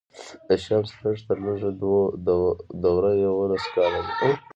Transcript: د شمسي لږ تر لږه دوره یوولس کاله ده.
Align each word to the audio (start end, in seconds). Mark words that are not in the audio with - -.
د 0.47 0.49
شمسي 0.63 0.95
لږ 1.03 1.17
تر 1.27 1.37
لږه 1.45 1.69
دوره 2.83 3.11
یوولس 3.25 3.65
کاله 3.75 4.01
ده. 4.05 4.13